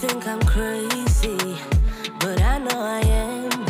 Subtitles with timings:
[0.00, 1.58] think I'm crazy,
[2.20, 3.66] but I know I am.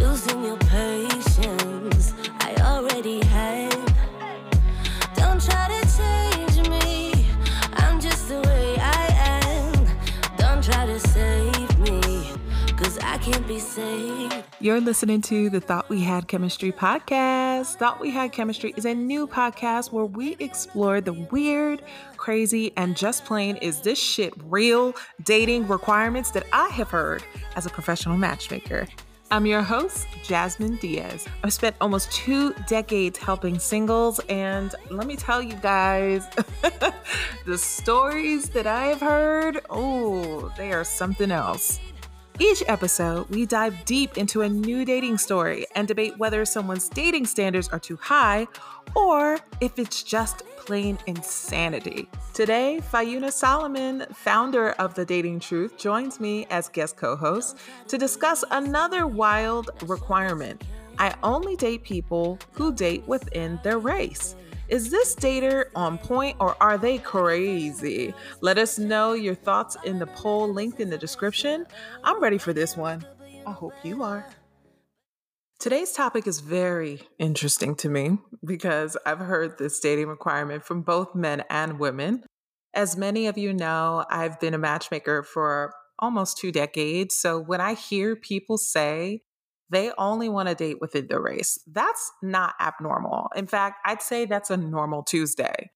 [0.00, 2.14] Losing your patience.
[2.40, 3.84] I already have.
[5.14, 7.26] Don't try to change me.
[7.74, 9.04] I'm just the way I
[9.36, 9.86] am.
[10.38, 12.32] Don't try to save me,
[12.78, 14.35] cause I can't be saved.
[14.58, 17.74] You're listening to the Thought We Had Chemistry podcast.
[17.74, 21.82] Thought We Had Chemistry is a new podcast where we explore the weird,
[22.16, 24.94] crazy, and just plain is this shit real
[25.24, 27.22] dating requirements that I have heard
[27.54, 28.88] as a professional matchmaker.
[29.30, 31.26] I'm your host, Jasmine Diaz.
[31.44, 36.26] I've spent almost two decades helping singles, and let me tell you guys,
[37.44, 41.78] the stories that I have heard, oh, they are something else.
[42.38, 47.24] Each episode, we dive deep into a new dating story and debate whether someone's dating
[47.24, 48.46] standards are too high
[48.94, 52.10] or if it's just plain insanity.
[52.34, 57.56] Today, Fauna Solomon, founder of The Dating Truth, joins me as guest co host
[57.88, 60.62] to discuss another wild requirement.
[60.98, 64.36] I only date people who date within their race.
[64.68, 68.12] Is this dater on point or are they crazy?
[68.40, 71.66] Let us know your thoughts in the poll linked in the description.
[72.02, 73.06] I'm ready for this one.
[73.46, 74.26] I hope you are.
[75.60, 81.14] Today's topic is very interesting to me because I've heard this dating requirement from both
[81.14, 82.24] men and women.
[82.74, 87.14] As many of you know, I've been a matchmaker for almost two decades.
[87.16, 89.22] So when I hear people say
[89.70, 93.28] they only want to date within their race, that's not abnormal.
[93.34, 95.70] In fact, I'd say that's a normal Tuesday.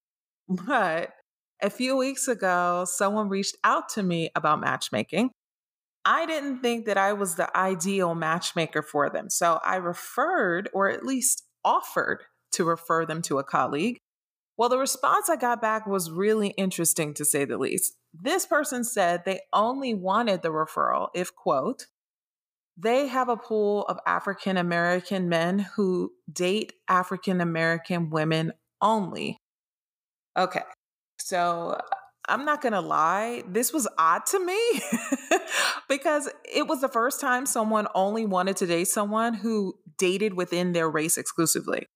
[0.49, 1.11] But
[1.63, 5.31] a few weeks ago, someone reached out to me about matchmaking.
[6.05, 9.29] I didn't think that I was the ideal matchmaker for them.
[9.29, 13.99] So I referred, or at least offered to refer them to a colleague.
[14.57, 17.97] Well, the response I got back was really interesting to say the least.
[18.13, 21.87] This person said they only wanted the referral if, quote,
[22.83, 29.37] they have a pool of African American men who date African American women only.
[30.37, 30.63] Okay,
[31.19, 31.81] so uh,
[32.29, 34.83] I'm not going to lie, this was odd to me
[35.89, 40.73] because it was the first time someone only wanted to date someone who dated within
[40.73, 41.87] their race exclusively.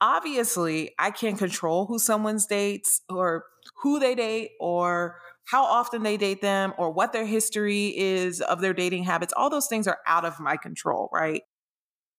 [0.00, 3.44] Obviously, I can't control who someone's dates or
[3.82, 5.16] who they date or
[5.46, 9.32] how often they date them or what their history is of their dating habits.
[9.36, 11.42] All those things are out of my control, right?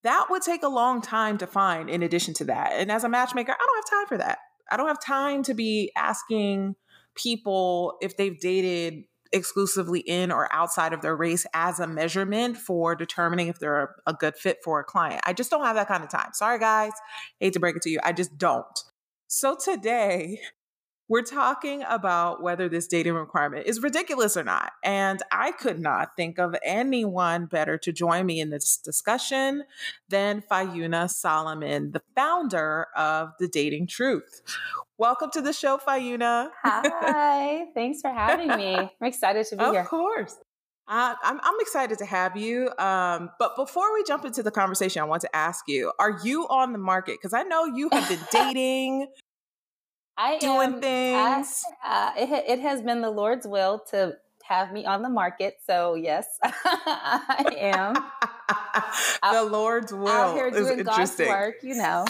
[0.03, 2.73] That would take a long time to find in addition to that.
[2.73, 4.37] And as a matchmaker, I don't have time for that.
[4.71, 6.75] I don't have time to be asking
[7.15, 12.95] people if they've dated exclusively in or outside of their race as a measurement for
[12.95, 15.21] determining if they're a good fit for a client.
[15.25, 16.29] I just don't have that kind of time.
[16.33, 16.91] Sorry, guys.
[17.39, 17.99] Hate to break it to you.
[18.03, 18.79] I just don't.
[19.27, 20.39] So today,
[21.07, 24.71] we're talking about whether this dating requirement is ridiculous or not.
[24.83, 29.63] And I could not think of anyone better to join me in this discussion
[30.09, 34.41] than Fauna Solomon, the founder of The Dating Truth.
[34.97, 36.49] Welcome to the show, Fauna.
[36.63, 38.75] Hi, thanks for having me.
[38.75, 39.81] I'm excited to be of here.
[39.81, 40.35] Of course.
[40.87, 42.69] Uh, I'm, I'm, excited to have you.
[42.77, 46.47] Um, but before we jump into the conversation, I want to ask you Are you
[46.47, 47.17] on the market?
[47.19, 49.07] Because I know you have been dating.
[50.17, 51.63] I doing am, things.
[51.83, 55.57] uh, it, it has been the Lord's will to have me on the market.
[55.65, 59.33] So yes, I am.
[59.33, 60.07] the Lord's will.
[60.07, 62.05] Out here doing God's work, you know.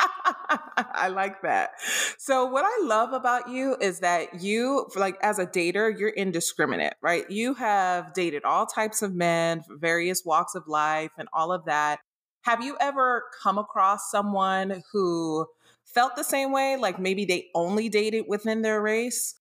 [0.76, 1.72] I like that.
[2.18, 6.94] So what I love about you is that you like as a dater, you're indiscriminate,
[7.02, 7.30] right?
[7.30, 12.00] You have dated all types of men, various walks of life and all of that.
[12.42, 15.46] Have you ever come across someone who
[15.94, 16.76] felt the same way?
[16.76, 19.34] Like maybe they only dated within their race?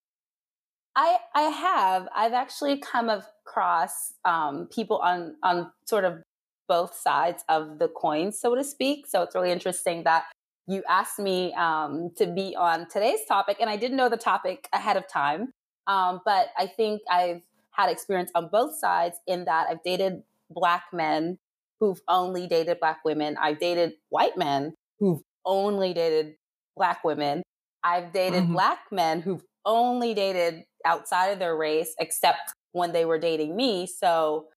[0.96, 2.08] I I have.
[2.16, 6.22] I've actually come across um, people on on sort of
[6.68, 9.08] both sides of the coin, so to speak.
[9.08, 10.26] So it's really interesting that
[10.68, 14.68] you asked me um, to be on today's topic, and I didn't know the topic
[14.74, 15.54] ahead of time.
[15.88, 17.42] Um, but I think I've
[17.72, 21.40] had experience on both sides in that I've dated black men
[21.80, 23.38] who've only dated black women.
[23.42, 26.36] I've dated white men who've only dated
[26.75, 27.44] black women.
[27.83, 28.53] I've dated mm-hmm.
[28.53, 33.88] black men who've only dated outside of their race, except when they were dating me.
[33.88, 34.47] So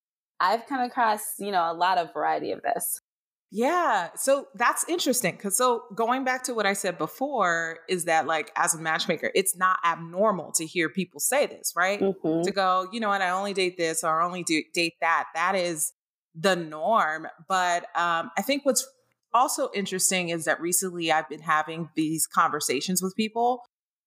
[0.40, 3.00] I've come across, you know, a lot of variety of this.
[3.54, 4.08] Yeah.
[4.16, 5.36] So that's interesting.
[5.36, 9.30] Cause so going back to what I said before is that like as a matchmaker,
[9.34, 12.00] it's not abnormal to hear people say this, right?
[12.00, 12.42] Mm-hmm.
[12.44, 15.26] To go, you know what, I only date this or only do date that.
[15.34, 15.92] That is
[16.34, 17.26] the norm.
[17.46, 18.88] But um, I think what's
[19.34, 23.62] also interesting is that recently I've been having these conversations with people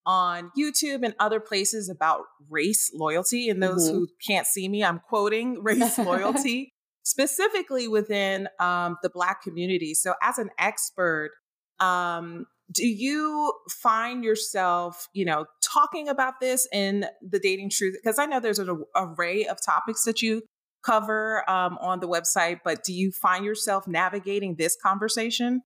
[0.06, 3.50] on YouTube and other places about race loyalty.
[3.50, 3.98] And those mm-hmm.
[3.98, 6.72] who can't see me, I'm quoting race loyalty
[7.04, 9.94] specifically within um, the Black community.
[9.94, 11.32] So, as an expert,
[11.80, 17.96] um, do you find yourself, you know, talking about this in the dating truth?
[18.02, 20.42] Because I know there's an array of topics that you
[20.86, 25.62] cover um, on the website, but do you find yourself navigating this conversation?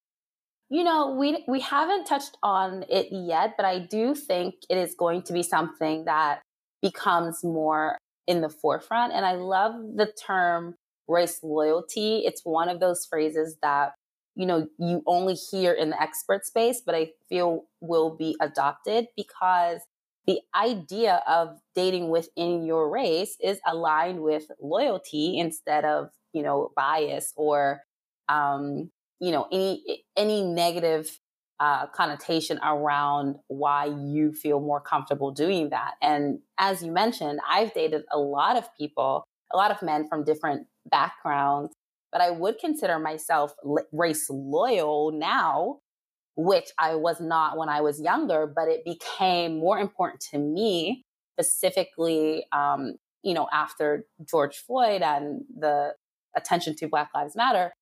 [0.69, 4.93] You know, we we haven't touched on it yet, but I do think it is
[4.95, 6.41] going to be something that
[6.81, 9.13] becomes more in the forefront.
[9.13, 10.75] And I love the term
[11.07, 12.21] race loyalty.
[12.23, 13.93] It's one of those phrases that,
[14.35, 19.07] you know, you only hear in the expert space, but I feel will be adopted
[19.17, 19.79] because
[20.27, 26.71] the idea of dating within your race is aligned with loyalty instead of, you know,
[26.75, 27.81] bias or,
[28.27, 31.19] um, you know, any, any negative
[31.59, 35.95] uh, connotation around why you feel more comfortable doing that.
[36.01, 40.23] And as you mentioned, I've dated a lot of people, a lot of men from
[40.23, 41.73] different backgrounds,
[42.11, 43.53] but I would consider myself
[43.91, 45.79] race loyal now,
[46.41, 51.03] which I was not when I was younger, but it became more important to me
[51.33, 52.93] specifically, um,
[53.23, 55.95] you know, after George Floyd and the
[56.37, 57.73] attention to Black Lives Matter.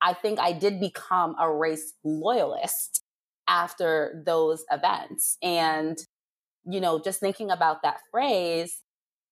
[0.00, 3.02] I think I did become a race loyalist
[3.48, 5.36] after those events.
[5.42, 5.98] And,
[6.64, 8.80] you know, just thinking about that phrase,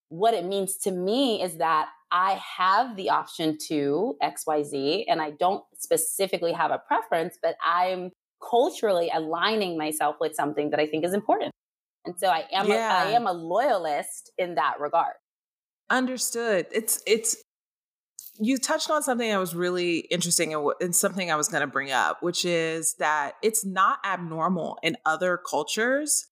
[0.08, 5.30] what it means to me is that I have the option to XYZ, and I
[5.30, 8.10] don't specifically have a preference, but I'm
[8.48, 11.52] culturally aligning myself with something that I think is important.
[12.04, 13.04] And so I am yeah.
[13.04, 15.14] a, I am a loyalist in that regard.
[15.90, 16.66] Understood.
[16.72, 17.36] It's it's
[18.38, 21.66] you touched on something that was really interesting and, and something I was going to
[21.66, 26.26] bring up, which is that it's not abnormal in other cultures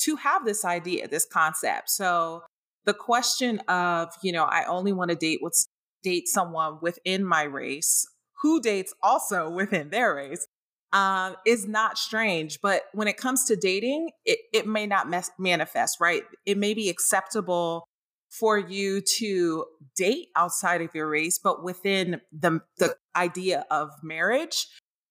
[0.00, 1.90] to have this idea, this concept.
[1.90, 2.42] So
[2.84, 5.54] the question of, you know, I only want to date with
[6.02, 8.06] date someone within my race
[8.42, 10.46] who dates also within their race
[10.92, 12.60] um, is not strange.
[12.62, 16.22] But when it comes to dating, it, it may not mes- manifest, right?
[16.44, 17.84] It may be acceptable
[18.30, 19.64] for you to
[19.96, 24.68] date outside of your race, but within the, the idea of marriage,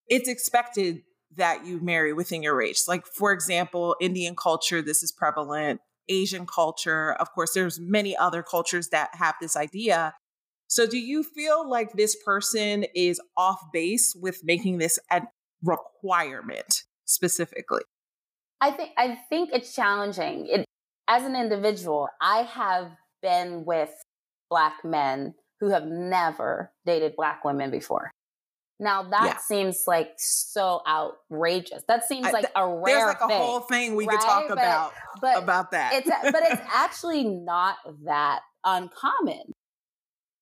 [0.07, 1.01] it's expected
[1.36, 2.88] that you marry within your race.
[2.88, 5.81] Like, for example, Indian culture, this is prevalent.
[6.07, 7.13] Asian culture.
[7.13, 10.13] Of course, there's many other cultures that have this idea.
[10.68, 15.24] So do you feel like this person is off base with making this a
[15.65, 17.83] requirement specifically?
[18.62, 20.47] I think I think it's challenging.
[20.47, 20.65] It
[21.07, 22.91] as an individual, I have
[23.21, 23.91] been with
[24.50, 28.12] black men who have never dated black women before.
[28.79, 29.38] Now that yeah.
[29.38, 31.83] seems like so outrageous.
[31.88, 32.95] That seems like a rare.
[32.95, 34.19] There's like a thing, whole thing we right?
[34.19, 34.91] could talk but, about
[35.21, 35.94] but about that.
[35.94, 39.53] It's but it's actually not that uncommon.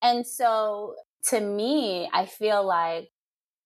[0.01, 0.95] And so
[1.25, 3.09] to me, I feel like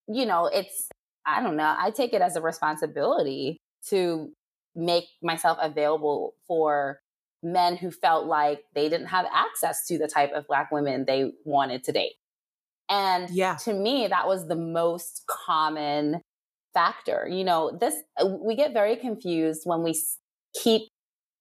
[0.09, 0.89] you know it's
[1.27, 1.75] I don't know.
[1.77, 3.57] I take it as a responsibility
[3.89, 4.31] to
[4.75, 6.99] make myself available for
[7.43, 11.31] men who felt like they didn't have access to the type of black women they
[11.45, 12.13] wanted to date.
[12.89, 13.57] And yeah.
[13.65, 16.21] to me, that was the most common
[16.73, 17.27] factor.
[17.29, 19.99] You know, this, we get very confused when we
[20.61, 20.83] keep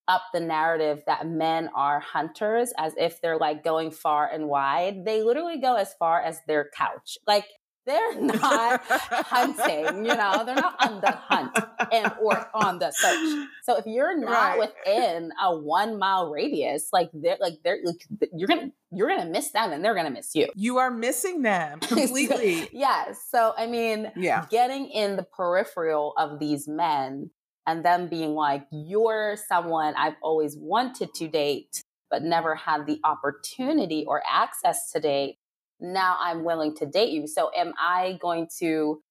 [0.09, 5.05] up the narrative that men are hunters as if they're like going far and wide.
[5.05, 7.19] They literally go as far as their couch.
[7.27, 7.47] Like
[7.87, 11.57] they're not hunting, you know, they're not on the hunt
[11.93, 13.49] and or on the search.
[13.63, 14.59] So if you're not right.
[14.59, 17.97] within a one mile radius, like they're like they're like,
[18.35, 20.49] you're gonna you're gonna miss them and they're gonna miss you.
[20.55, 22.69] You are missing them completely.
[22.73, 23.25] yes.
[23.31, 27.31] So I mean, yeah, getting in the peripheral of these men
[27.67, 33.01] and them being like, you're someone I've always wanted to date, but never had the
[33.05, 35.39] opportunity or access to date
[35.81, 37.27] now I'm willing to date you.
[37.27, 39.03] So am I going to,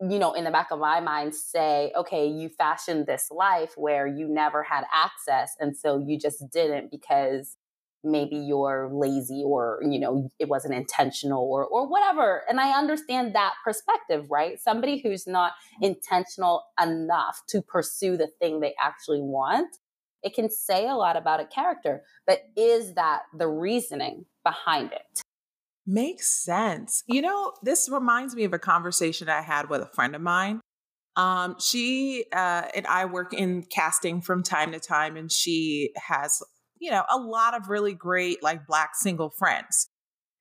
[0.00, 4.06] you know, in the back of my mind say, okay, you fashioned this life where
[4.06, 5.54] you never had access.
[5.60, 7.56] And so you just didn't because
[8.02, 12.44] maybe you're lazy or, you know, it wasn't intentional or, or whatever.
[12.48, 14.58] And I understand that perspective, right?
[14.58, 15.92] Somebody who's not mm-hmm.
[15.92, 19.76] intentional enough to pursue the thing they actually want.
[20.22, 25.22] It can say a lot about a character, but is that the reasoning behind it?
[25.86, 27.02] Makes sense.
[27.06, 30.60] You know, this reminds me of a conversation I had with a friend of mine.
[31.16, 36.42] Um, she uh, and I work in casting from time to time, and she has,
[36.78, 39.88] you know, a lot of really great, like, Black single friends.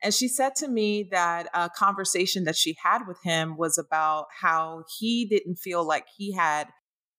[0.01, 4.27] And she said to me that a conversation that she had with him was about
[4.41, 6.67] how he didn't feel like he had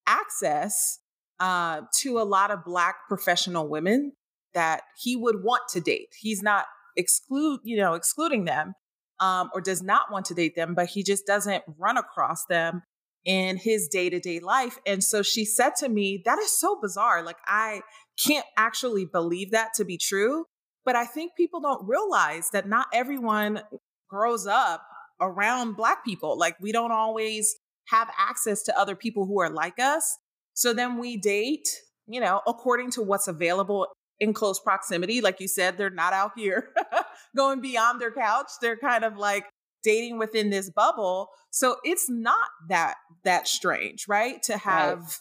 [0.06, 0.98] access
[1.40, 4.12] uh, to a lot of Black professional women
[4.54, 6.08] that he would want to date.
[6.18, 6.66] He's not
[7.00, 8.74] exclude, you know, excluding them
[9.18, 12.82] um, or does not want to date them, but he just doesn't run across them
[13.24, 14.78] in his day to day life.
[14.86, 17.22] And so she said to me, That is so bizarre.
[17.22, 17.82] Like, I
[18.24, 20.44] can't actually believe that to be true.
[20.84, 23.62] But I think people don't realize that not everyone
[24.08, 24.82] grows up
[25.20, 26.38] around Black people.
[26.38, 27.54] Like, we don't always
[27.88, 30.16] have access to other people who are like us.
[30.54, 31.68] So then we date,
[32.06, 33.88] you know, according to what's available
[34.20, 35.20] in close proximity.
[35.20, 36.68] Like you said, they're not out here
[37.36, 38.50] going beyond their couch.
[38.60, 39.46] They're kind of like
[39.82, 41.28] dating within this bubble.
[41.50, 44.42] So it's not that that strange, right?
[44.44, 45.14] To have right.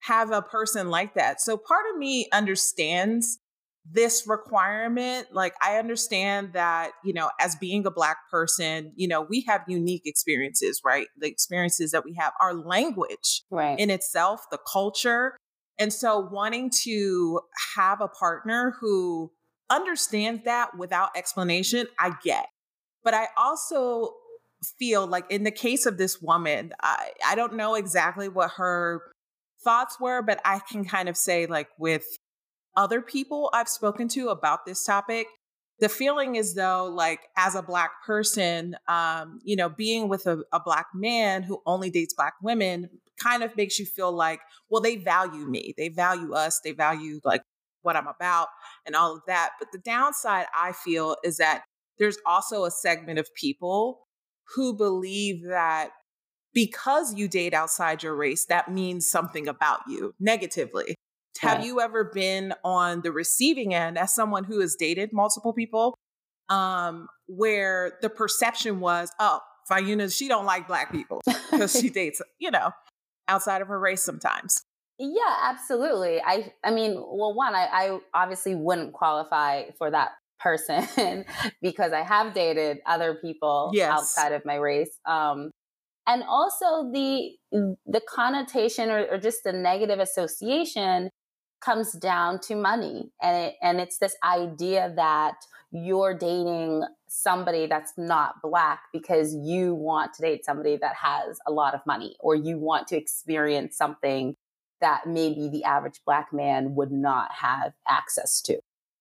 [0.00, 1.40] have a person like that.
[1.40, 3.38] So part of me understands
[3.90, 9.22] this requirement like i understand that you know as being a black person you know
[9.22, 14.44] we have unique experiences right the experiences that we have our language right in itself
[14.50, 15.36] the culture
[15.78, 17.40] and so wanting to
[17.76, 19.30] have a partner who
[19.70, 22.46] understands that without explanation, I get.
[23.04, 24.14] But I also
[24.78, 29.02] feel like in the case of this woman, I, I don't know exactly what her
[29.62, 32.04] thoughts were, but I can kind of say, like, with
[32.76, 35.26] other people I've spoken to about this topic,
[35.80, 40.42] the feeling is though, like, as a Black person, um, you know, being with a,
[40.52, 44.80] a Black man who only dates Black women kind of makes you feel like, well,
[44.80, 47.42] they value me, they value us, they value like
[47.82, 48.48] what I'm about
[48.86, 49.50] and all of that.
[49.58, 51.62] But the downside I feel is that
[51.98, 54.00] there's also a segment of people
[54.54, 55.90] who believe that
[56.54, 60.94] because you date outside your race, that means something about you negatively.
[61.42, 61.50] Yeah.
[61.50, 65.96] Have you ever been on the receiving end as someone who has dated multiple people
[66.48, 71.20] um, where the perception was, oh, Fauna, she don't like black people
[71.50, 72.72] because she dates, you know,
[73.28, 74.64] outside of her race sometimes.
[74.98, 76.20] Yeah, absolutely.
[76.20, 81.24] I I mean, well, one, I, I obviously wouldn't qualify for that person
[81.62, 83.90] because I have dated other people yes.
[83.90, 84.98] outside of my race.
[85.06, 85.50] Um,
[86.06, 87.32] and also the
[87.86, 91.10] the connotation or, or just the negative association
[91.60, 95.34] comes down to money, and it, and it's this idea that
[95.70, 101.52] you're dating somebody that's not black because you want to date somebody that has a
[101.52, 104.34] lot of money or you want to experience something
[104.80, 108.58] that maybe the average black man would not have access to.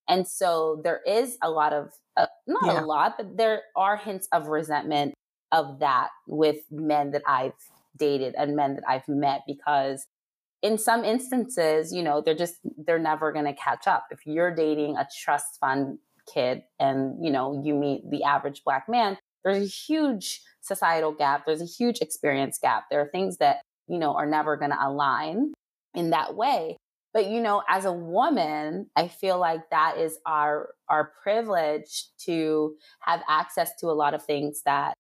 [0.10, 2.82] And so there is a lot of, uh, not yeah.
[2.82, 5.14] a lot, but there are hints of resentment
[5.52, 7.54] of that with men that I've
[7.96, 10.08] dated and men that I've met because
[10.62, 14.08] in some instances, you know, they're just, they're never going to catch up.
[14.12, 16.00] If you're dating a trust fund
[16.32, 21.46] kid and you know you meet the average black man there's a huge societal gap
[21.46, 22.86] there's a huge experience gap.
[22.92, 25.54] There are things that you know are never going to align
[25.94, 26.78] in that way.
[27.14, 32.76] But you know as a woman i feel like that is our our privilege to
[33.00, 34.94] have access to a lot of things that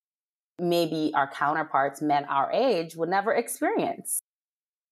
[0.59, 4.19] maybe our counterparts men our age would never experience.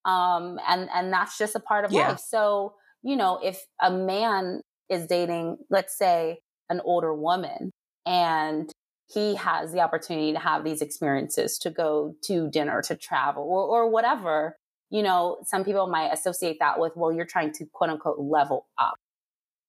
[0.03, 2.09] Um and and that's just a part of yeah.
[2.09, 2.19] life.
[2.19, 6.39] So you know if a man is dating, let's say,
[6.69, 7.71] an older woman
[8.05, 8.71] and
[9.07, 13.63] he has the opportunity to have these experiences to go to dinner, to travel, or,
[13.63, 14.57] or whatever,
[14.89, 18.67] you know, some people might associate that with, well, you're trying to quote unquote level
[18.77, 18.95] up.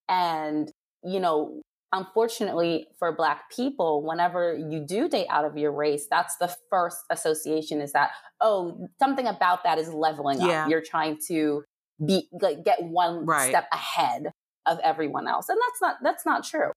[0.08, 0.70] And,
[1.04, 1.60] you know,
[1.92, 6.98] unfortunately for Black people, whenever you do date out of your race, that's the first
[7.10, 10.64] association is that, oh, something about that is leveling yeah.
[10.64, 10.70] up.
[10.70, 11.64] You're trying to
[12.04, 13.48] be like get one right.
[13.48, 14.30] step ahead
[14.66, 15.48] of everyone else.
[15.48, 16.70] And that's not that's not true.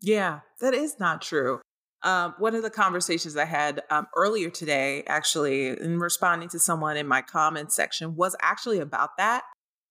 [0.00, 1.60] Yeah, that is not true.
[2.04, 6.96] Um, one of the conversations I had um, earlier today, actually, in responding to someone
[6.96, 9.42] in my comments section, was actually about that.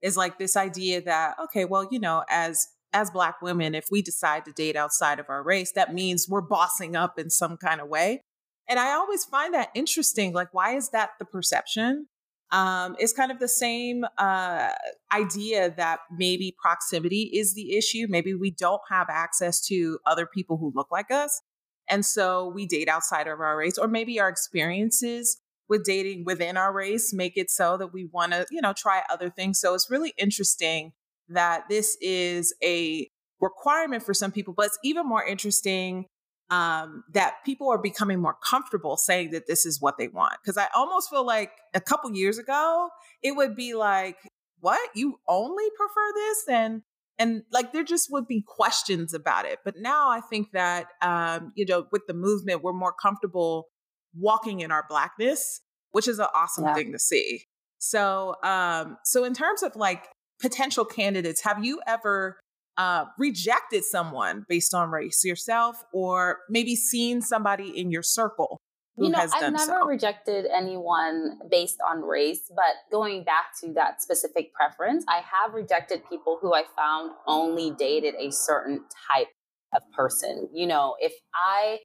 [0.02, 4.02] Is like this idea that okay, well, you know, as as Black women, if we
[4.02, 7.82] decide to date outside of our race, that means we're bossing up in some kind
[7.82, 8.22] of way.
[8.70, 10.34] And I always find that interesting.
[10.34, 12.08] Like, why is that the perception?
[12.52, 14.70] Um, is kind of the same uh,
[15.14, 18.08] idea that maybe proximity is the issue.
[18.10, 21.42] Maybe we don't have access to other people who look like us.
[21.90, 26.58] And so we date outside of our race, or maybe our experiences with dating within
[26.58, 29.60] our race make it so that we want to, you know, try other things.
[29.60, 30.94] So it's really interesting
[31.30, 33.10] that this is a
[33.42, 36.06] requirement for some people, but it's even more interesting
[36.50, 40.36] um, that people are becoming more comfortable saying that this is what they want.
[40.42, 42.90] Because I almost feel like a couple years ago,
[43.22, 44.18] it would be like,
[44.60, 44.90] "What?
[44.96, 46.82] You only prefer this?" and
[47.20, 49.60] and like there just would be questions about it.
[49.66, 53.68] But now I think that um, you know, with the movement, we're more comfortable
[54.16, 55.62] walking in our blackness,
[55.92, 56.74] which is an awesome yeah.
[56.74, 57.44] thing to see.
[57.80, 60.06] So, um, so in terms of like
[60.40, 62.38] potential candidates, have you ever
[62.78, 68.62] uh, rejected someone based on race yourself, or maybe seen somebody in your circle
[68.98, 69.86] you know, I've never so.
[69.86, 76.02] rejected anyone based on race, but going back to that specific preference, I have rejected
[76.10, 79.28] people who I found only dated a certain type
[79.76, 80.50] of person.
[80.52, 81.78] You know, if I,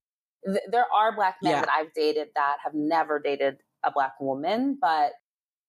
[0.46, 1.60] th- there are black men yeah.
[1.60, 5.12] that I've dated that have never dated a black woman, but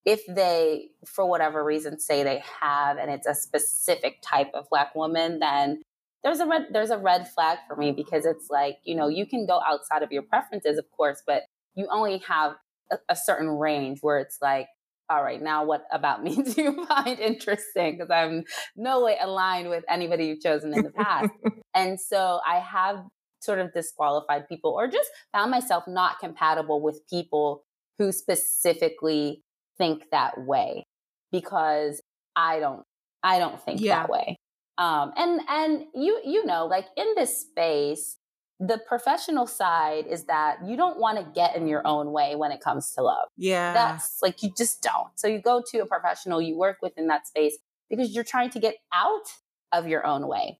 [0.05, 4.95] if they, for whatever reason, say they have and it's a specific type of black
[4.95, 5.81] woman, then
[6.24, 9.25] there's a red there's a red flag for me because it's like you know you
[9.25, 11.43] can go outside of your preferences of course but
[11.75, 12.55] you only have
[12.91, 14.67] a, a certain range where it's like
[15.10, 16.41] all right now what about me?
[16.55, 17.98] Do you find interesting?
[17.98, 18.45] Because i'm
[18.75, 21.31] no way aligned with anybody you've chosen in the past.
[21.75, 23.03] And so i have
[23.39, 27.63] sort of disqualified people or just found myself not compatible with people
[27.98, 29.43] who specifically
[29.77, 30.86] think that way
[31.32, 32.01] because
[32.36, 32.84] i don't
[33.24, 34.01] i don't think yeah.
[34.01, 34.38] that way.
[34.75, 38.18] Um, and and you you know like in this space
[38.60, 42.51] the professional side is that you don't want to get in your own way when
[42.51, 43.27] it comes to love.
[43.36, 43.74] Yeah.
[43.74, 45.10] That's like you just don't.
[45.15, 47.58] So you go to a professional you work within that space
[47.89, 49.25] because you're trying to get out
[49.72, 50.60] of your own way.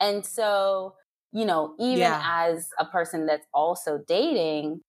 [0.00, 0.94] And so
[1.32, 2.22] you know even yeah.
[2.24, 4.80] as a person that's also dating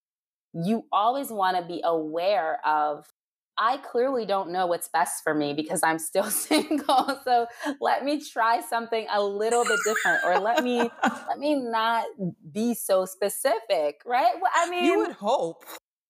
[0.53, 3.05] you always want to be aware of
[3.57, 7.19] I clearly don't know what's best for me because I'm still single.
[7.23, 7.47] So
[7.79, 10.79] let me try something a little bit different or let me
[11.27, 12.05] let me not
[12.51, 14.33] be so specific, right?
[14.41, 15.63] Well, I mean You would hope.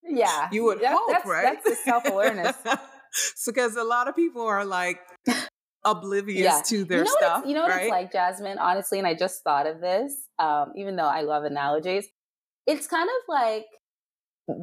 [0.03, 0.49] Yeah.
[0.51, 1.43] You would hope, that's, right?
[1.43, 2.55] That's the self-awareness.
[3.11, 4.99] so because a lot of people are like
[5.83, 6.61] oblivious yeah.
[6.65, 7.43] to their you know stuff.
[7.45, 7.83] You know what right?
[7.83, 11.43] it's like, Jasmine, honestly, and I just thought of this, um, even though I love
[11.43, 12.07] analogies.
[12.67, 13.65] It's kind of like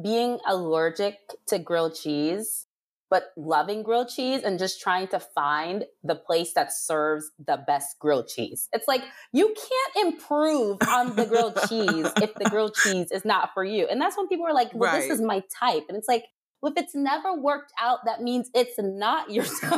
[0.03, 2.67] being allergic to grilled cheese
[3.13, 7.99] but loving grilled cheese and just trying to find the place that serves the best
[7.99, 8.67] grilled cheese.
[8.73, 13.51] It's like you can't improve on the grilled cheese if the grilled cheese is not
[13.53, 13.85] for you.
[13.85, 14.99] And that's when people are like, well, right.
[14.99, 15.83] this is my type.
[15.89, 16.23] And it's like,
[16.59, 19.77] well, if it's never worked out, that means it's not your type.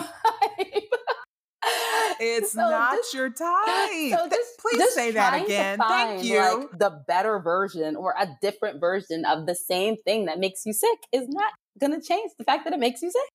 [2.22, 4.18] it's so not just, your type.
[4.18, 5.78] So just, Please just say that again.
[5.78, 6.40] Find, Thank you.
[6.40, 10.72] Like, the better version or a different version of the same thing that makes you
[10.72, 13.30] sick is not going to change the fact that it makes you sick.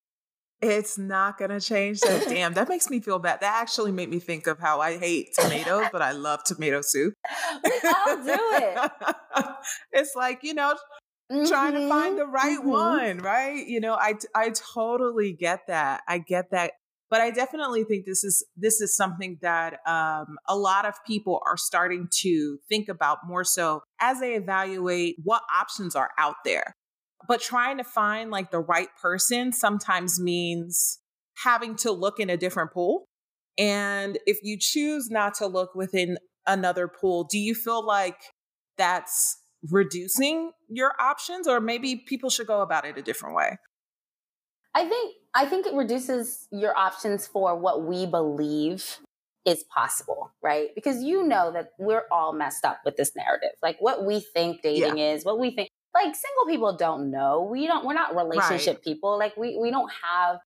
[0.62, 2.26] It's not going to change that.
[2.28, 3.40] Damn, that makes me feel bad.
[3.40, 7.14] That actually made me think of how I hate tomatoes, but I love tomato soup.
[7.84, 8.90] I'll do it.
[9.92, 10.74] it's like, you know,
[11.32, 11.48] mm-hmm.
[11.48, 12.68] trying to find mm-hmm, the right mm-hmm.
[12.68, 13.66] one, right?
[13.66, 16.02] You know, I I totally get that.
[16.06, 16.72] I get that.
[17.08, 21.40] But I definitely think this is this is something that um, a lot of people
[21.46, 26.76] are starting to think about more so as they evaluate what options are out there
[27.28, 30.98] but trying to find like the right person sometimes means
[31.44, 33.04] having to look in a different pool.
[33.58, 38.16] And if you choose not to look within another pool, do you feel like
[38.76, 39.38] that's
[39.70, 43.58] reducing your options or maybe people should go about it a different way?
[44.74, 48.98] I think I think it reduces your options for what we believe
[49.44, 50.68] is possible, right?
[50.74, 53.52] Because you know that we're all messed up with this narrative.
[53.62, 55.12] Like what we think dating yeah.
[55.12, 57.48] is, what we think like single people don't know.
[57.50, 58.84] We don't we're not relationship right.
[58.84, 59.18] people.
[59.18, 60.38] Like we we don't have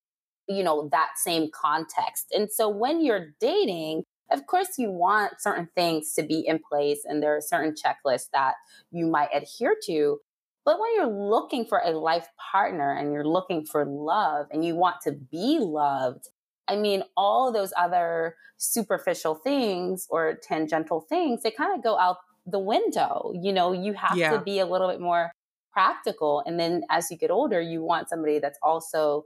[0.49, 2.27] you know that same context.
[2.33, 7.01] And so when you're dating, of course you want certain things to be in place
[7.05, 8.55] and there are certain checklists that
[8.91, 10.19] you might adhere to.
[10.65, 14.75] But when you're looking for a life partner and you're looking for love and you
[14.75, 16.29] want to be loved,
[16.69, 22.17] I mean, all those other superficial things or tangential things, they kind of go out
[22.47, 23.33] the window.
[23.41, 24.33] You know, you have yeah.
[24.33, 25.31] to be a little bit more
[25.73, 26.43] practical.
[26.47, 29.25] And then as you get older, you want somebody that's also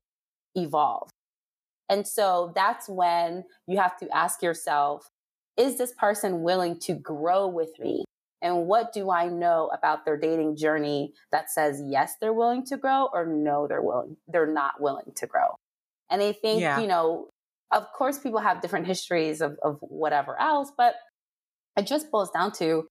[0.55, 1.13] evolved.
[1.89, 5.09] And so that's when you have to ask yourself,
[5.57, 8.05] is this person willing to grow with me?
[8.41, 12.77] And what do I know about their dating journey that says yes, they're willing to
[12.77, 15.57] grow or no, they're willing, they're not willing to grow.
[16.09, 16.79] And I think, yeah.
[16.79, 17.29] you know,
[17.73, 20.95] of course people have different histories of, of whatever else, but
[21.77, 22.87] it just boils down to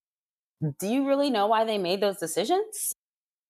[0.79, 2.93] do you really know why they made those decisions?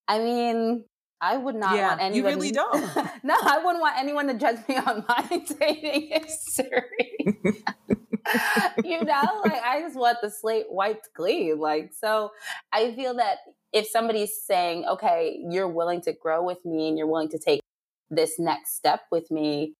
[0.07, 0.85] I mean,
[1.19, 2.15] I would not yeah, want anyone.
[2.15, 2.95] You really don't.
[3.23, 7.17] no, I wouldn't want anyone to judge me on my dating history.
[8.83, 11.59] you know, like I just want the slate wiped clean.
[11.59, 12.31] Like, so
[12.71, 13.37] I feel that
[13.73, 17.61] if somebody's saying, okay, you're willing to grow with me and you're willing to take
[18.09, 19.73] this next step with me,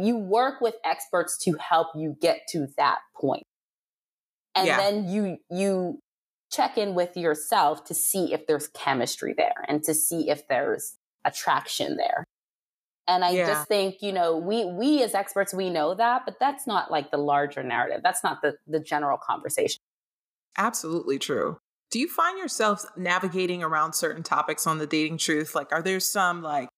[0.00, 3.44] you work with experts to help you get to that point.
[4.54, 4.76] And yeah.
[4.76, 5.98] then you you
[6.52, 10.96] check in with yourself to see if there's chemistry there and to see if there's
[11.24, 12.24] attraction there.
[13.08, 13.46] And I Yeah.
[13.46, 17.10] just think, you know, we we as experts we know that, but that's not like
[17.10, 18.00] the larger narrative.
[18.02, 19.78] That's not the the general conversation.
[20.56, 21.58] Absolutely true.
[21.90, 25.54] Do you find yourself navigating around certain topics on the dating truth?
[25.54, 26.68] Like, are there some like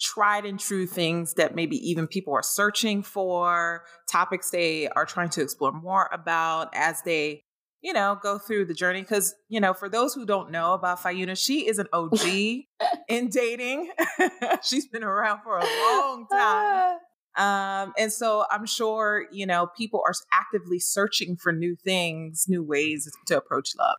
[0.00, 5.30] tried and true things that maybe even people are searching for, topics they are trying
[5.30, 7.42] to explore more about as they,
[7.82, 9.02] you know, go through the journey?
[9.02, 12.20] Because, you know, for those who don't know about Fauna, she is an OG
[13.08, 13.90] in dating.
[14.62, 16.98] She's been around for a long time.
[17.34, 22.62] Um, and so I'm sure, you know, people are actively searching for new things, new
[22.62, 23.96] ways to approach love.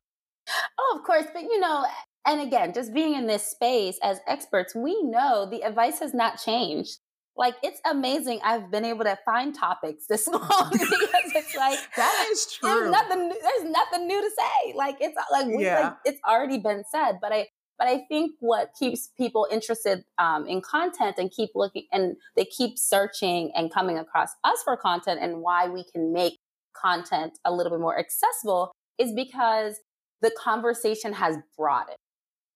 [0.78, 1.26] Oh, of course.
[1.32, 1.84] But, you know,
[2.26, 6.40] and again, just being in this space as experts, we know the advice has not
[6.40, 6.98] changed.
[7.36, 8.40] Like, it's amazing.
[8.44, 12.90] I've been able to find topics this long because it's like, That is there's true.
[12.90, 14.72] nothing, there's nothing new to say.
[14.74, 15.80] Like, it's like, we, Yeah.
[15.80, 17.18] like, it's already been said.
[17.20, 21.86] But I, but I think what keeps people interested um, in content and keep looking
[21.90, 26.38] and they keep searching and coming across us for content and why we can make
[26.80, 29.80] content a little bit more accessible is because
[30.22, 31.98] the conversation has broadened.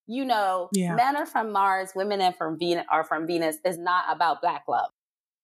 [0.09, 0.94] You know, Yeah.
[0.97, 4.64] men are from Mars, women are from Venus are from Venus is not about black
[4.68, 4.90] love.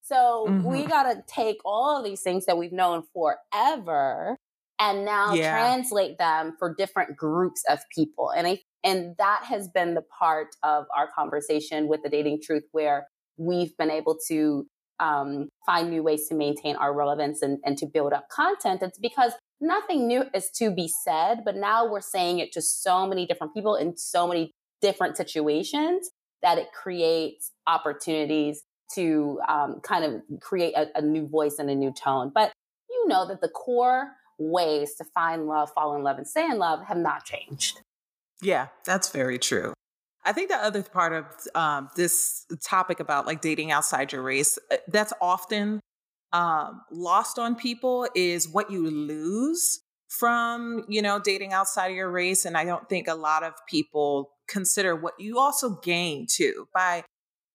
[0.01, 0.89] So we Mhm.
[0.89, 4.37] gotta take all of these things that we've known forever
[4.79, 5.51] and now Yeah.
[5.51, 8.31] translate them for different groups of people.
[8.31, 12.63] And I and that has been the part of our conversation with the dating truth
[12.71, 14.67] where we've been able to
[14.99, 18.81] um, find new ways to maintain our relevance and, and to build up content.
[18.81, 23.07] It's because nothing new is to be said, but now we're saying it to so
[23.07, 26.09] many different people in so many different situations
[26.41, 28.63] that it creates opportunities
[28.93, 32.31] to um, kind of create a, a new voice and a new tone.
[32.33, 32.51] But
[32.89, 36.57] you know that the core ways to find love, fall in love, and stay in
[36.57, 37.81] love have not changed.
[38.41, 39.73] Yeah, that's very true.
[40.25, 44.57] I think the other part of um, this topic about like dating outside your race
[44.71, 45.79] uh, that's often
[46.35, 52.11] um, lost on people is what you lose from you know dating outside of your
[52.11, 56.67] race, and I don't think a lot of people consider what you also gain too
[56.73, 57.05] by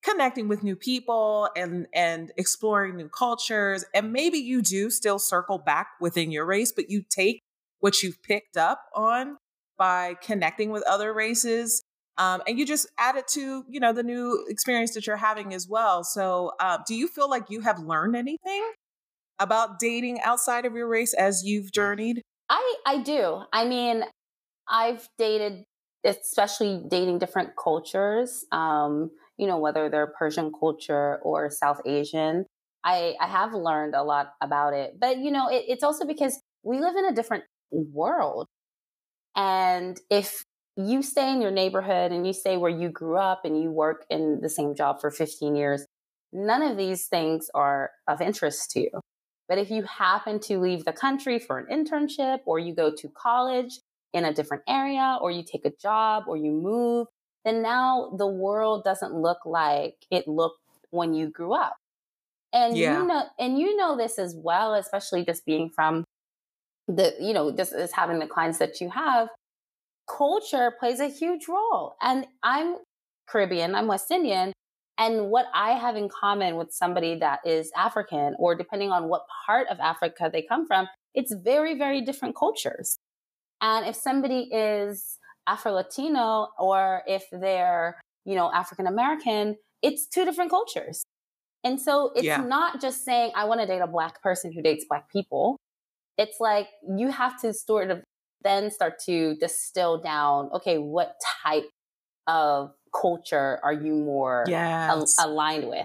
[0.03, 5.59] connecting with new people and and exploring new cultures and maybe you do still circle
[5.59, 7.43] back within your race but you take
[7.81, 9.37] what you've picked up on
[9.77, 11.83] by connecting with other races
[12.21, 15.53] um, and you just add it to you know the new experience that you're having
[15.55, 18.73] as well so uh, do you feel like you have learned anything
[19.41, 23.43] about dating outside of your race as you've journeyed I I do.
[23.53, 24.05] I mean,
[24.69, 25.65] I've dated,
[26.05, 28.45] especially dating different cultures.
[28.53, 32.45] Um, you know, whether they're Persian culture or South Asian.
[32.85, 36.41] I I have learned a lot about it, but you know, it, it's also because
[36.63, 38.47] we live in a different world,
[39.37, 40.45] and if
[40.89, 44.05] you stay in your neighborhood and you stay where you grew up and you work
[44.11, 45.87] in the same job for 15 years,
[46.33, 49.01] none of these things are of interest to you.
[49.49, 53.09] But if you happen to leave the country for an internship or you go to
[53.09, 53.81] college
[54.13, 57.09] in a different area or you take a job or you move,
[57.45, 60.59] then now the world doesn't look like it looked
[60.91, 61.77] when you grew up.
[62.53, 62.93] And Yeah.
[62.93, 66.05] you know and you know this as well, especially just being from
[66.89, 69.29] the, you know, just as having the clients that you have,
[70.17, 71.97] culture plays a huge role.
[72.03, 72.77] And I'm
[73.29, 74.53] Caribbean, I'm West Indian,
[74.99, 79.23] and what I have in common with somebody that is African, or depending on what
[79.47, 82.97] part of Africa they come from, it's very, very different cultures.
[83.63, 90.25] And if somebody is Afro Latino or if they're, you know, African American, it's two
[90.25, 91.03] different cultures.
[91.65, 92.43] And so it's Yeah.
[92.43, 95.57] not just saying, I want to date a black person who dates black people.
[96.19, 96.69] It's like
[96.99, 98.03] you have to sort of
[98.43, 101.65] then start to distill down, okay, what type
[102.27, 105.85] of culture are you more al- yes aligned with?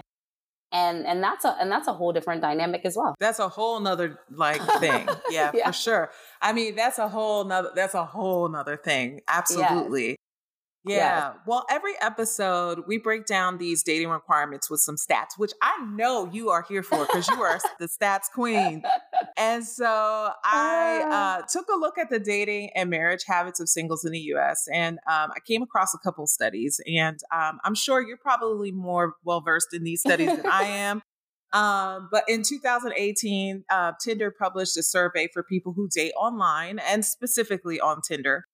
[0.72, 3.14] And and that's a and that's a whole different dynamic as well.
[3.20, 5.08] That's a whole nother like thing.
[5.30, 5.66] Yeah, Yeah.
[5.66, 6.10] for sure.
[6.42, 9.20] I mean, that's a whole nother that's a whole nother thing.
[9.28, 10.10] Absolutely.
[10.10, 10.14] Yeah.
[10.86, 11.34] Yes.
[11.46, 16.28] Well, every episode we break down these dating requirements with some stats, which I know
[16.32, 18.82] you are here for because you are the stats queen.
[19.36, 19.86] And so
[20.44, 21.38] I Ah.
[21.38, 24.66] uh, took a look at the dating and marriage habits of singles in the US,
[24.72, 26.80] and um, I came across a couple studies.
[26.86, 31.02] And um, I'm sure you're probably more well versed in these studies than I am.
[31.52, 37.04] Um, but in 2018, uh, Tinder published a survey for people who date online and
[37.04, 38.44] specifically on Tinder,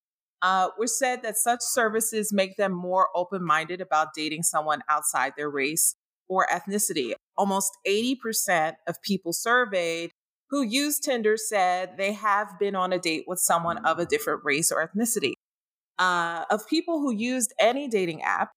[0.43, 5.33] uh, which said that such services make them more open minded about dating someone outside
[5.37, 5.95] their race
[6.29, 7.13] or ethnicity.
[7.37, 10.11] Almost 80% of people surveyed
[10.51, 14.43] who use Tinder said they have been on a date with someone of a different
[14.45, 15.33] race or ethnicity.
[15.99, 18.51] Uh, of people who used any dating app,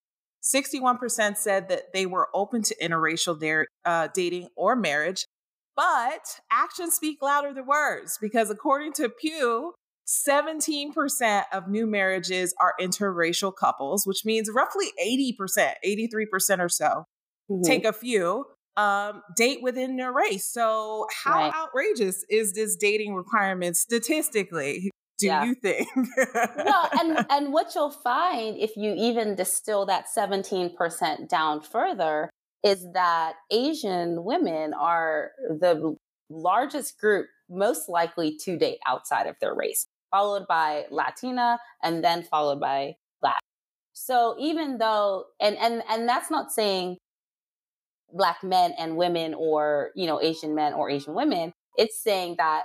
[0.43, 5.25] 61% said that they were open to interracial da- uh, dating or marriage.
[5.75, 9.73] But actions speak louder than words because according to Pew,
[10.07, 17.05] 17% of new marriages are interracial couples, which means roughly 80%, 83% or so,
[17.49, 17.61] mm-hmm.
[17.63, 18.45] take a few,
[18.77, 20.45] um, date within their race.
[20.45, 21.53] So, how right.
[21.53, 24.91] outrageous is this dating requirement statistically?
[25.17, 25.45] Do yeah.
[25.45, 25.87] you think?
[26.57, 32.29] well, and and what you'll find if you even distill that 17% down further
[32.63, 35.95] is that Asian women are the
[36.29, 42.23] largest group most likely to date outside of their race followed by Latina, and then
[42.23, 43.41] followed by Black.
[43.91, 46.97] So even though, and, and, and that's not saying
[48.13, 52.63] Black men and women or, you know, Asian men or Asian women, it's saying that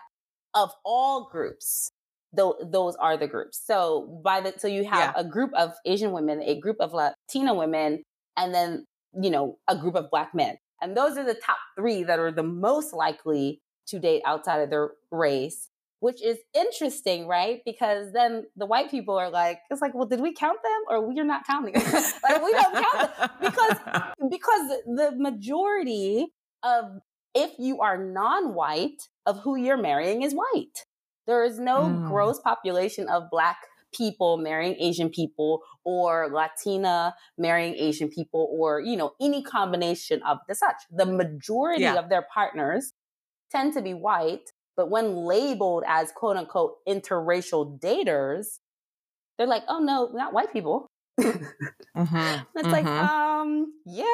[0.55, 1.91] of all groups,
[2.37, 3.61] th- those are the groups.
[3.65, 5.21] So by the, so you have yeah.
[5.21, 8.05] a group of Asian women, a group of Latina women,
[8.37, 8.85] and then,
[9.21, 10.57] you know, a group of Black men.
[10.81, 13.59] And those are the top three that are the most likely
[13.89, 15.70] to date outside of their race
[16.01, 17.61] which is interesting, right?
[17.65, 21.07] Because then the white people are like, it's like, well, did we count them or
[21.07, 21.75] we're not counting?
[21.75, 23.77] like we don't count them because
[24.31, 26.27] because the majority
[26.63, 27.01] of
[27.35, 30.87] if you are non-white of who you're marrying is white.
[31.27, 32.09] There is no mm.
[32.09, 33.59] gross population of black
[33.93, 40.39] people marrying Asian people or Latina marrying Asian people or, you know, any combination of
[40.49, 40.77] the such.
[40.91, 41.95] The majority yeah.
[41.95, 42.93] of their partners
[43.51, 48.59] tend to be white but when labeled as quote unquote interracial daters,
[49.39, 50.87] they're like, oh no, not white people.
[51.21, 51.37] mm-hmm,
[51.97, 52.71] it's mm-hmm.
[52.71, 54.05] like, um, yeah.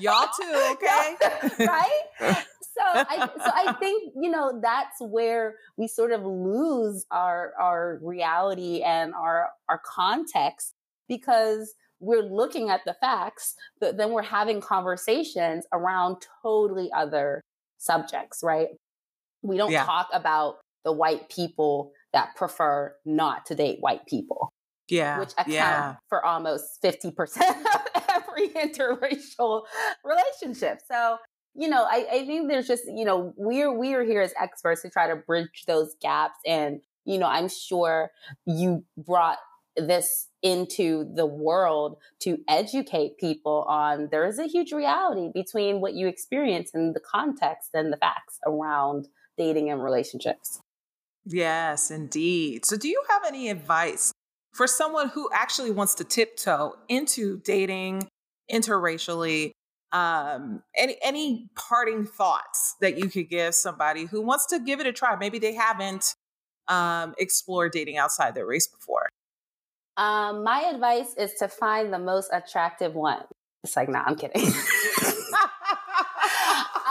[0.00, 1.16] Y'all too, okay?
[1.66, 2.02] right?
[2.20, 8.00] So I so I think, you know, that's where we sort of lose our our
[8.02, 10.74] reality and our our context
[11.08, 17.42] because we're looking at the facts, but then we're having conversations around totally other
[17.82, 18.68] subjects, right?
[19.42, 19.84] We don't yeah.
[19.84, 24.52] talk about the white people that prefer not to date white people.
[24.88, 25.18] Yeah.
[25.18, 25.94] Which account yeah.
[26.08, 27.14] for almost 50%
[27.94, 29.62] of every interracial
[30.04, 30.80] relationship.
[30.86, 31.18] So,
[31.54, 34.90] you know, I, I think there's just, you know, we're we're here as experts to
[34.90, 36.38] try to bridge those gaps.
[36.46, 38.10] And, you know, I'm sure
[38.46, 39.38] you brought
[39.76, 45.94] this into the world to educate people on there is a huge reality between what
[45.94, 49.08] you experience and the context and the facts around
[49.38, 50.60] dating and relationships.
[51.24, 52.66] Yes, indeed.
[52.66, 54.12] So, do you have any advice
[54.52, 58.08] for someone who actually wants to tiptoe into dating
[58.50, 59.52] interracially?
[59.92, 64.86] Um, any any parting thoughts that you could give somebody who wants to give it
[64.86, 65.14] a try?
[65.16, 66.14] Maybe they haven't
[66.66, 69.08] um, explored dating outside their race before.
[69.96, 73.24] Um, my advice is to find the most attractive one.
[73.62, 74.42] It's like, nah, I'm kidding.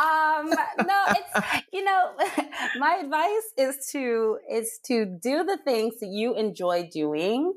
[0.02, 0.50] um,
[0.86, 2.12] no, it's you know,
[2.78, 7.54] my advice is to is to do the things that you enjoy doing.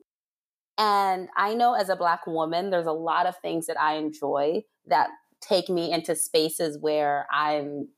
[0.77, 4.63] And I know as a black woman, there's a lot of things that I enjoy
[4.87, 7.89] that take me into spaces where I'm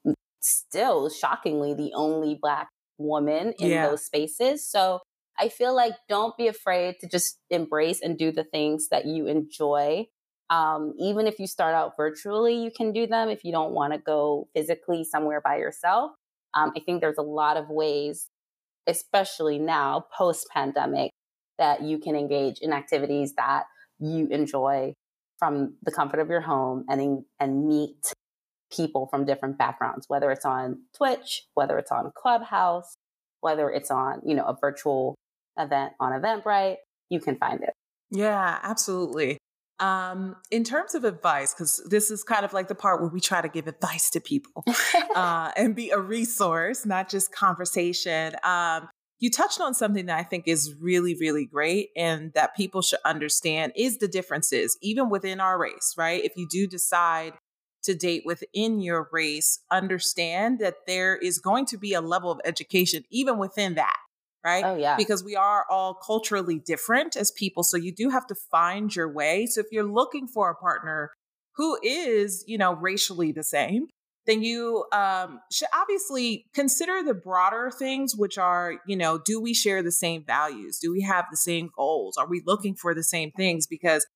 [0.41, 3.89] still shockingly the only black woman in yeah.
[3.89, 4.69] those spaces.
[4.69, 5.01] So
[5.39, 9.27] I feel like don't be afraid to just embrace and do the things that you
[9.27, 10.07] enjoy.
[10.49, 13.93] Um, even if you start out virtually, you can do them if you don't want
[13.93, 16.13] to go physically somewhere by yourself.
[16.55, 18.29] Um, I think there's a lot of ways,
[18.87, 21.11] especially now, post pandemic,
[21.59, 23.65] that you can engage in activities that
[23.99, 24.93] you enjoy
[25.39, 27.97] from the comfort of your home and, and meet
[28.75, 32.97] people from different backgrounds, whether it's on Twitch, whether it's on Clubhouse,
[33.41, 35.15] whether it's on, you know, a virtual
[35.59, 36.77] event on Eventbrite,
[37.11, 37.75] you can find it.
[38.11, 39.39] Yeah, absolutely.
[39.79, 43.21] Um, in terms of advice, because this is kind of like the part where we
[43.21, 44.65] try to give advice to people
[45.15, 48.35] uh, and be a resource, not just conversation.
[48.43, 48.89] Um,
[49.19, 52.99] you touched on something that I think is really, really great and that people should
[53.05, 56.25] understand is the differences, even within our race, right?
[56.25, 57.35] If you do decide
[57.85, 62.41] to date within your race, understand that there is going to be a level of
[62.45, 63.97] education even within that
[64.47, 64.65] right?
[64.65, 64.97] Oh, yeah.
[64.97, 67.65] Because we are all culturally different as people.
[67.65, 69.47] So you do have to find your way.
[69.47, 71.11] So if you're looking for a partner
[71.57, 73.89] who is, you know, racially the same,
[74.27, 79.53] then you um, should obviously consider the broader things, which are, you know, do we
[79.53, 80.79] share the same values?
[80.81, 82.17] Do we have the same goals?
[82.17, 83.67] Are we looking for the same things?
[83.67, 84.07] Because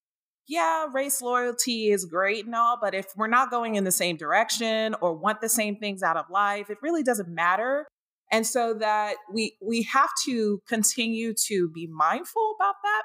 [0.46, 4.16] yeah, race loyalty is great and all, but if we're not going in the same
[4.16, 7.86] direction or want the same things out of life, it really doesn't matter
[8.30, 13.02] and so that we we have to continue to be mindful about that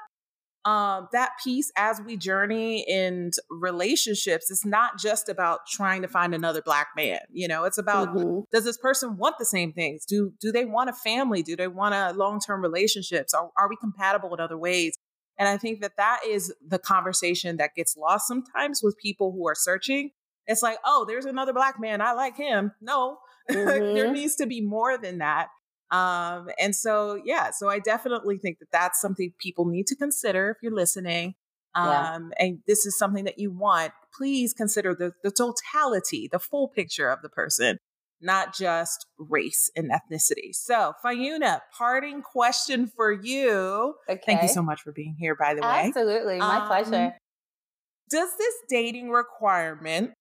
[0.66, 6.34] um, that piece as we journey in relationships, it's not just about trying to find
[6.34, 7.20] another black man.
[7.30, 8.40] You know, it's about mm-hmm.
[8.50, 10.04] does this person want the same things?
[10.04, 11.44] Do do they want a family?
[11.44, 13.32] Do they want a long term relationships?
[13.32, 14.98] Are, are we compatible in other ways?
[15.38, 19.46] And I think that that is the conversation that gets lost sometimes with people who
[19.46, 20.10] are searching.
[20.48, 22.00] It's like, oh, there's another black man.
[22.00, 22.72] I like him.
[22.80, 23.18] No,
[23.50, 23.94] mm-hmm.
[23.94, 25.48] there needs to be more than that.
[25.90, 30.50] Um, and so, yeah, so I definitely think that that's something people need to consider
[30.50, 31.34] if you're listening.
[31.74, 32.46] Um, yeah.
[32.46, 37.10] and this is something that you want, please consider the, the totality, the full picture
[37.10, 37.78] of the person,
[38.20, 40.54] not just race and ethnicity.
[40.54, 43.94] So, Fauna, parting question for you.
[44.08, 44.20] Okay.
[44.24, 45.88] Thank you so much for being here, by the way.
[45.88, 46.38] Absolutely.
[46.38, 47.14] My um, pleasure.
[48.08, 50.12] Does this dating requirement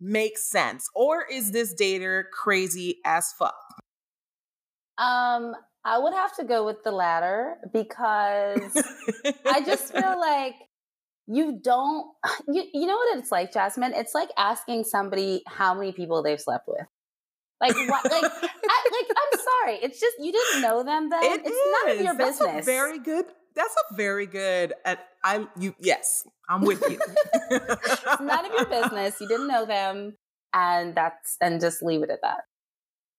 [0.00, 0.88] make sense?
[0.94, 3.56] Or is this dater crazy as fuck?
[4.98, 5.54] Um,
[5.84, 8.82] I would have to go with the latter because
[9.46, 10.54] I just feel like
[11.26, 12.06] you don't
[12.48, 13.92] you you know what it's like, Jasmine?
[13.94, 16.86] It's like asking somebody how many people they've slept with.
[17.60, 19.78] Like what like I, like I'm sorry.
[19.82, 21.22] It's just you didn't know them then.
[21.24, 21.72] It it's is.
[21.84, 22.64] none of your That's business.
[22.66, 27.00] very good that's a very good at I you yes, I'm with you.
[27.50, 29.20] it's none of your business.
[29.20, 30.16] You didn't know them
[30.52, 32.44] and that's and just leave it at that.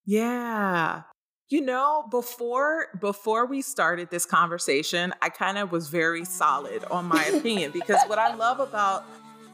[0.05, 1.03] Yeah.
[1.49, 7.05] You know, before before we started this conversation, I kind of was very solid on
[7.05, 9.05] my opinion because what I love about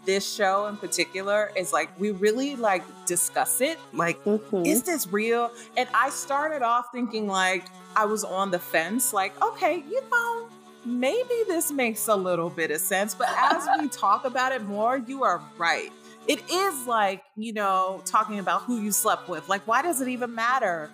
[0.05, 4.65] this show in particular is like we really like discuss it like mm-hmm.
[4.65, 7.65] is this real and i started off thinking like
[7.95, 10.49] i was on the fence like okay you know
[10.85, 14.97] maybe this makes a little bit of sense but as we talk about it more
[14.97, 15.91] you are right
[16.27, 20.07] it is like you know talking about who you slept with like why does it
[20.07, 20.89] even matter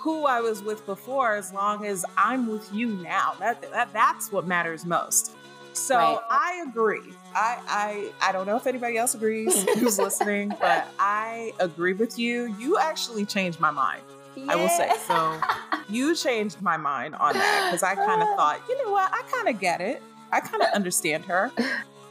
[0.00, 3.34] who I was with before as long as I'm with you now.
[3.38, 5.32] That, that that's what matters most.
[5.74, 6.18] So right.
[6.30, 7.12] I agree.
[7.34, 12.18] I, I I don't know if anybody else agrees who's listening, but I agree with
[12.18, 12.54] you.
[12.58, 14.02] You actually changed my mind.
[14.34, 14.52] Yeah.
[14.52, 14.90] I will say.
[15.06, 15.40] So
[15.88, 19.22] you changed my mind on that because I kind of thought, you know what, I
[19.30, 20.02] kind of get it.
[20.32, 21.50] I kind of understand her.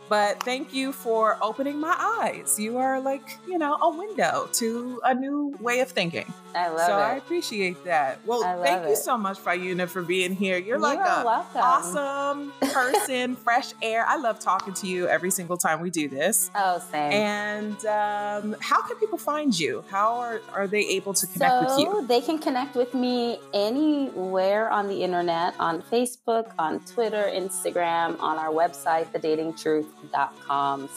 [0.09, 2.59] But thank you for opening my eyes.
[2.59, 6.33] You are like, you know, a window to a new way of thinking.
[6.55, 6.87] I love so it.
[6.87, 8.19] So I appreciate that.
[8.25, 8.89] Well, thank it.
[8.89, 10.57] you so much, Fauna, for being here.
[10.57, 11.61] You're you like a welcome.
[11.61, 14.05] awesome person, fresh air.
[14.07, 16.49] I love talking to you every single time we do this.
[16.55, 17.11] Oh, same.
[17.11, 19.83] And um, how can people find you?
[19.89, 22.07] How are, are they able to connect so with you?
[22.07, 28.37] They can connect with me anywhere on the internet, on Facebook, on Twitter, Instagram, on
[28.37, 29.87] our website, The Dating Truth.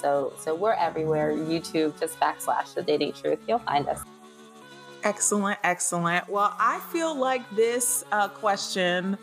[0.00, 1.32] So so we're everywhere.
[1.32, 3.38] YouTube, just backslash the dating truth.
[3.46, 4.02] You'll find us.
[5.04, 6.28] Excellent, excellent.
[6.28, 9.18] Well, I feel like this uh, question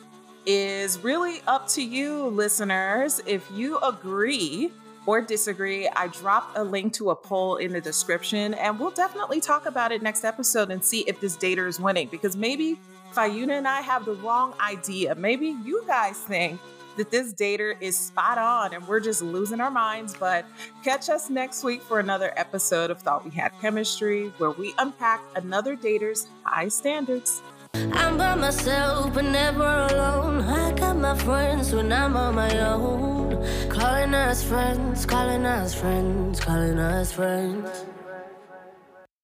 [0.45, 3.21] is really up to you, listeners.
[3.25, 4.71] If you agree
[5.05, 9.39] or disagree, I dropped a link to a poll in the description, and we'll definitely
[9.39, 12.77] talk about it next episode and see if this dater is winning because maybe
[13.11, 15.15] Fauna and I have the wrong idea.
[15.15, 16.59] Maybe you guys think
[16.99, 20.13] that this dater is spot on and we're just losing our minds.
[20.13, 20.45] But
[20.83, 25.21] catch us next week for another episode of Thought We Had Chemistry, where we unpack
[25.35, 27.41] another dater's high standards.
[27.73, 30.41] I'm by myself, but never alone.
[30.41, 33.45] I got my friends when I'm on my own.
[33.69, 37.85] Calling us friends, calling us friends, calling us friends.